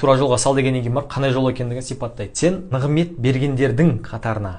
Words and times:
тура 0.00 0.16
жолға 0.20 0.38
сал 0.38 0.54
дегеннен 0.58 0.82
кейін 0.84 0.98
барып 0.98 1.10
қандай 1.12 1.34
жол 1.34 1.50
екендігін 1.50 1.86
сипаттайды 1.86 2.34
сен 2.34 2.60
нығмет 2.72 3.16
бергендердің 3.20 4.00
қатарына 4.06 4.56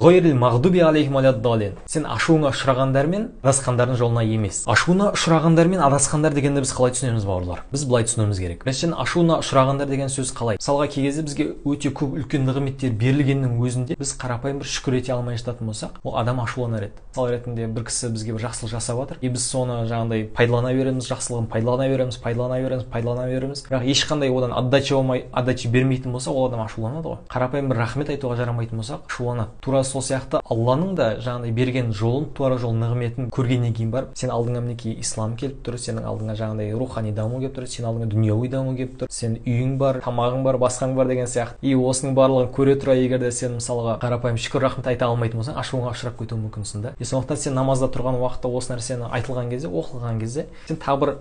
сен 1.87 2.05
ашуыңа 2.05 2.51
ұшырағандар 2.51 3.07
мен 3.11 3.29
адасқандардың 3.43 3.97
жолына 3.99 4.23
емес 4.25 4.63
ашуына 4.71 5.11
ұшырағандар 5.15 5.67
мен 5.67 5.81
адасқандар 5.83 6.33
дегенді 6.35 6.61
біз 6.63 6.71
қалай 6.75 6.93
түсінеміз 6.95 7.25
бауырлар? 7.27 7.63
Біз 7.71 7.83
былай 7.89 8.05
түсінуіміз 8.07 8.39
керек. 8.41 8.63
Біріншіден 8.65 8.93
ашуына 8.99 9.39
ұшырағандар 9.41 9.89
деген 9.89 10.11
сөз 10.11 10.31
қалай? 10.35 10.59
Мысалға 10.61 10.87
кей 10.91 11.05
кезде 11.07 11.25
бізге 11.25 11.47
өте 11.65 11.91
көп 11.91 12.15
үлкен 12.21 12.45
нығметтер 12.47 12.93
берілгеннің 13.01 13.57
өзінде 13.61 13.97
біз 13.99 14.13
қарапайым 14.21 14.61
бір 14.61 14.69
шүкір 14.71 14.97
ете 14.99 15.13
алмай 15.15 15.39
жататын 15.41 15.71
болсақ 15.71 15.99
ол 16.03 16.17
адам 16.21 16.41
ашуланар 16.43 16.87
еді. 16.87 16.93
Мысал 17.11 17.29
ретінде 17.31 17.67
бір 17.67 17.87
кісі 17.89 18.11
бізге 18.15 18.35
бір 18.37 18.45
жақсылық 18.47 18.71
жасап 18.71 19.01
жатыр 19.01 19.17
и 19.21 19.29
біз 19.29 19.43
соны 19.43 19.81
жаңағыдай 19.89 20.27
пайдалана 20.35 20.73
береміз 20.73 21.09
жақсылығын 21.11 21.49
пайдалана 21.51 21.89
береміз 21.91 22.17
пайдалана 22.21 22.61
береміз 22.61 22.85
пайдалана 22.91 23.27
береміз 23.27 23.40
бірақ 23.41 23.85
ешқандай 23.85 24.29
одан 24.29 24.53
отдача 24.53 24.95
болмай 24.95 25.25
отдача 25.31 25.69
бермейтін 25.69 26.11
болса 26.11 26.31
ол 26.31 26.47
адам 26.47 26.61
ашуланады 26.65 27.07
ғой. 27.07 27.17
Қарапайым 27.31 27.69
бір 27.71 27.77
рахмет 27.81 28.09
айтуға 28.09 28.37
жарамайтын 28.37 28.77
болсақ 28.77 29.07
ашуланады. 29.09 29.49
Тура 29.61 29.83
сол 29.83 30.01
сияқты 30.01 30.41
алланың 30.45 30.95
да 30.95 31.07
жаңағыдай 31.21 31.51
берген 31.51 31.91
жолын 31.93 32.29
тура 32.35 32.57
жол 32.57 32.75
нығметін 32.77 33.29
көргеннен 33.31 33.73
кейін 33.73 33.91
барып 33.91 34.15
сен 34.17 34.31
алдыңа 34.31 34.61
мінекей 34.61 34.97
ислам 34.99 35.35
келіп 35.39 35.61
тұр 35.65 35.77
сенің 35.81 36.07
алдыңа 36.07 36.35
жаңағыдай 36.39 36.73
рухани 36.77 37.11
даму 37.15 37.39
келіп 37.41 37.57
тұр 37.57 37.67
сенің 37.71 37.89
алдыңа 37.91 38.09
дүнияуи 38.11 38.51
даму 38.51 38.75
келіп 38.77 38.97
тұр 39.01 39.11
сенің 39.11 39.45
үйің 39.45 39.77
бар 39.81 40.01
тамағың 40.05 40.43
бар 40.43 40.59
басқаң 40.61 40.95
бар 40.95 41.11
деген 41.11 41.27
сияқты. 41.27 41.57
И 41.61 41.75
осының 41.75 42.15
барлығын 42.17 42.51
көре 42.55 42.77
тұра 42.81 42.95
егер 42.97 43.19
де 43.21 43.31
сен 43.31 43.57
мысалға 43.57 43.97
қарапайым 44.01 44.39
шүкір 44.41 44.65
рахмет 44.67 44.87
айта 44.91 45.07
алмайтын 45.07 45.41
болсаң 45.41 45.59
ашуыңа 45.61 45.93
ұшырап 45.95 46.17
кетуі 46.19 46.41
мүмкінсің 46.45 46.85
да 46.85 46.93
и 46.99 47.07
сондықтан 47.07 47.37
сен 47.37 47.55
намазда 47.57 47.89
тұрған 47.91 48.19
уақытта 48.21 48.51
осы 48.51 48.73
нәрсені 48.73 49.09
айтылған 49.11 49.51
кезде 49.51 49.71
оқылған 49.71 50.19
кезде 50.21 50.47
сен 50.67 50.79
тағы 50.81 50.99
бір 51.03 51.13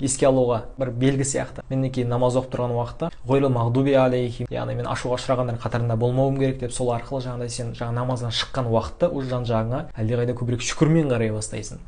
еске 0.00 0.28
алуға 0.28 0.62
бір 0.80 0.90
белгі 0.96 1.26
сияқты. 1.28 1.64
Мінекей 1.70 2.06
намаз 2.08 2.38
оқып 2.40 2.54
тұрған 2.54 2.74
уақытта 2.76 3.10
яғни 4.50 4.74
мен 4.74 4.86
ашуға 4.88 5.16
ұшырағандардың 5.18 5.60
қатарында 5.60 5.96
болмауым 6.00 6.38
керек 6.40 6.58
деп 6.60 6.72
сол 6.72 6.88
арқылы 6.94 7.20
жаңағыдай 7.24 7.50
сен 7.52 7.72
жаңа 7.76 7.92
намаздан 8.00 8.32
шыққан 8.32 8.70
уақытта 8.72 9.10
уже 9.12 9.28
жан 9.28 9.44
жағыңа 9.44 9.80
әлдеқайда 9.92 10.34
көбірек 10.38 10.64
шүкірмен 10.64 11.10
қарай 11.12 11.30
бастайсың. 11.34 11.78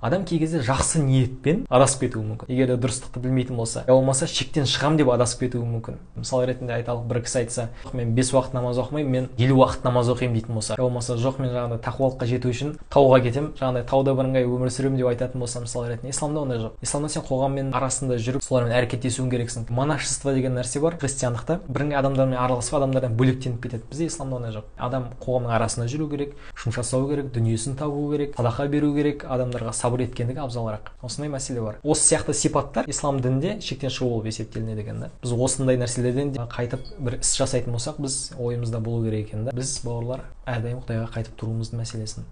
Адам 0.00 0.24
кей 0.24 0.38
кезде 0.40 0.60
жақсы 0.64 1.02
ниетпен 1.04 1.66
адасып 1.68 2.00
кетуі 2.06 2.24
мүмкін. 2.24 2.48
Егер 2.48 2.72
де 2.72 2.76
дұрыстықты 2.80 3.20
білмейтін 3.20 3.56
болса 3.56 3.84
я 3.86 3.92
болмаса 3.92 4.26
шектен 4.26 4.64
шығамын 4.64 4.96
деп 4.96 5.10
адасып 5.12 5.44
кетуі 5.44 5.64
мүмкін. 5.68 6.00
Мысал 6.16 6.44
ретінде 6.48 6.72
айталық 6.78 7.04
бір 7.10 7.20
кісі 7.26 7.38
айтса 7.44 7.68
мен 7.92 8.14
бес 8.14 8.32
уақыт 8.32 8.54
намаз 8.56 8.78
оқымаймын 8.80 9.10
мен 9.10 9.28
елу 9.38 9.60
уақыт 9.60 9.84
намаз 9.84 10.08
оқимын 10.08 10.34
дейтін 10.34 10.54
болса. 10.54 10.74
Я 10.78 10.82
болмаса 10.82 11.16
жоқ 11.20 11.40
мен 11.40 11.52
жаңағыдай 11.52 11.84
тақуалыққа 11.84 12.26
жету 12.30 12.48
үшін 12.50 12.74
тауға 12.90 13.20
кетемін 13.26 13.52
жаңағыдай 13.60 13.86
тауда 13.90 14.14
бірыңғай 14.18 14.48
өмір 14.48 14.72
сүремін 14.72 15.00
деп 15.00 15.10
айтатын 15.12 15.40
болса 15.40 15.60
мысал 15.60 15.86
ретінде 15.88 16.10
исламда 16.14 16.40
ондай 16.40 16.58
жоқ. 16.64 16.72
Исламда 16.82 17.08
сен 17.08 17.22
қоғаммен 17.28 17.72
арасында 17.74 18.18
жүріп 18.20 18.44
солармен 18.44 18.76
әрекеттесуің 18.78 19.30
керексің. 19.30 19.68
Монашество 19.70 20.29
деген 20.34 20.54
нәрсе 20.58 20.80
бар 20.80 20.96
христиандықта 21.00 21.58
бірыңғай 21.68 21.98
адамдармен 22.00 22.38
араласып 22.38 22.76
адамдардан 22.78 23.16
бөлектеніп 23.18 23.62
кетеді 23.64 23.84
бізде 23.90 24.06
исламда 24.06 24.36
ондай 24.36 24.54
жоқ. 24.54 24.68
Адам 24.78 25.08
қоғамның 25.22 25.54
арасында 25.56 25.86
жүру 25.90 26.08
керек 26.10 26.34
жұмыс 26.54 26.78
жасау 26.80 27.08
керек 27.10 27.30
дүниесін 27.34 27.76
табу 27.80 28.06
керек 28.12 28.36
садақа 28.38 28.68
беру 28.72 28.92
керек 28.94 29.24
адамдарға 29.24 29.72
сабыр 29.76 30.04
еткендігі 30.06 30.42
абзалырақ. 30.44 30.92
Осындай 31.02 31.32
мәселе 31.32 31.64
бар. 31.64 31.78
Осы 31.82 32.14
сияқты 32.14 32.34
сипаттар 32.34 32.88
ислам 32.90 33.20
дінінде 33.20 33.58
шектен 33.60 33.90
шығу 33.90 34.10
болып 34.16 34.30
есептелінеді 34.32 34.84
екен 34.86 35.00
да. 35.04 35.10
Біз 35.22 35.34
осындай 35.36 35.80
нәрселерден 35.80 36.34
қайтып 36.50 36.92
бір 36.98 37.20
іс 37.20 37.34
жасайтын 37.38 37.76
болсақ 37.76 38.00
біз 38.02 38.18
ойымызда 38.38 38.80
болу 38.80 39.04
керек 39.06 39.28
екен 39.28 39.48
да. 39.48 39.56
Біз 39.56 39.78
бауырлар 39.84 40.26
әрдайым 40.46 40.82
құдайға 40.84 41.10
қайтып 41.14 41.38
тұруымыздың 41.40 41.82
мәселесін. 41.82 42.30